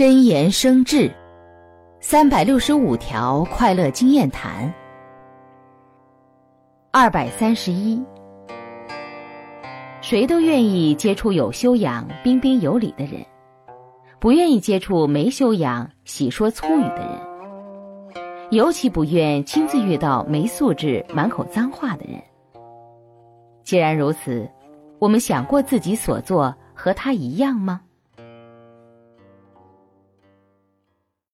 [0.00, 1.12] 真言生智
[2.00, 4.72] 三百六十五条快乐经验谈
[6.90, 8.02] 二百三十一。
[10.00, 13.22] 谁都愿意接触有修养彬彬有礼的人
[14.18, 17.20] 不愿意接触没修养喜说粗语的人
[18.52, 22.18] 尤其不愿亲自遇到没素质满口脏话的人。
[23.62, 24.48] 既然如此
[24.98, 27.82] 我们想过自己所做和他一样吗？